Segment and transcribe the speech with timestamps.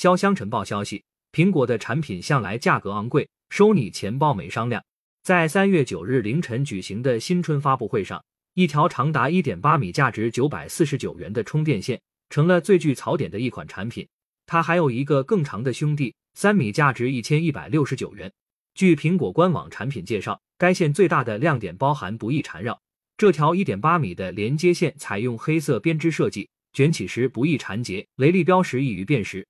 [0.00, 4.82] 潇湘晨报消息，苹果的产品向来价格昂贵，收你钱包没商量。
[5.22, 8.24] 在三月九日凌晨举行的新春发布会上，
[8.54, 12.00] 一条长达一点八米、价值九百四十九元的充电线
[12.30, 14.08] 成了最具槽点的一款产品。
[14.46, 18.32] 它还有一个更长的兄弟，三米、价值一千一百六十九元。
[18.72, 22.80] 据苹果官网产品介绍，该线最大的亮点包含不易缠绕。
[23.18, 29.46] 这条一点八米的连接线采用黑色编织设计，卷起时不易缠结，雷利标识易于辨识，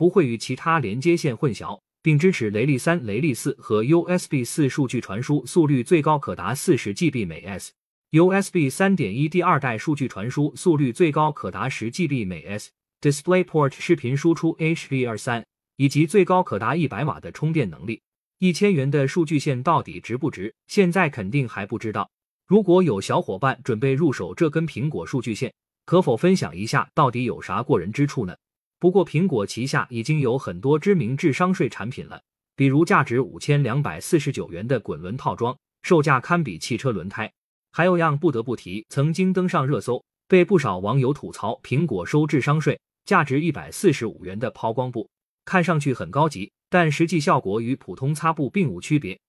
[0.00, 1.78] 不会与其他连接线混淆。
[2.02, 7.72] 并支持雷利三、雷利四和 USB 四数据传输，速率最高可达四十 GB 每 s。
[8.12, 12.70] USB 三点一第二代数据传输速率最高可达十 GB 每 s。
[13.02, 15.44] DisplayPort 视频输出 HDR3，
[15.76, 18.00] 以及最高可达一百瓦的充电能力。
[18.38, 20.54] 一千元的数据线到底值不值？
[20.68, 22.10] 现在肯定还不知道。
[22.46, 25.52] 如果有小伙伴准备入手这根苹果数据线，
[25.84, 28.34] 可否分享一下到底有啥过人之处呢？
[28.80, 32.18] 不过，苹果旗下已经有很多知名智商税产品了，
[32.56, 37.30] 比如价值五千两百四十九元的滚轮套装，售价堪比汽车轮胎。
[37.72, 45.06] 还有样不得不提，曾经登上热搜，被不少网友吐槽苹果收智商税，价值一百四十五元的抛光布，
[45.44, 49.20] 看上去很高级，但实际效果与普通擦布并无区别，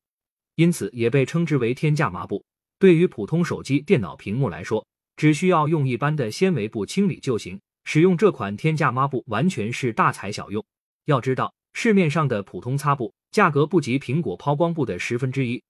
[0.56, 2.42] 因此也被称之为天价抹布。
[2.80, 4.88] 对于普通手机、电脑屏幕来说，
[5.18, 7.60] 只需要用一般的纤维布清理就行。
[7.84, 10.66] 使用这款天价抹布完全是大材小用。
[11.06, 15.64] 要知道，市面上的普通擦布价格不及苹果抛光布的十分之一，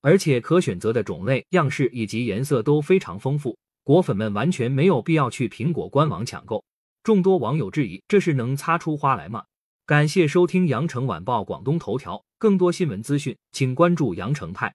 [0.00, 6.64] 而且可选择的种类、样式以及颜色都非常丰富，果粉们完全没有必要去苹果官网抢购。
[7.02, 9.44] 众多网友质疑：这是能擦出花来吗？
[9.84, 14.72] 感谢收听羊城晚报广东头条，更多新闻资讯，请关注羊城派。